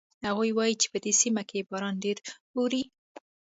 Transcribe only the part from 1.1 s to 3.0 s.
سیمه کې باران ډېر اوري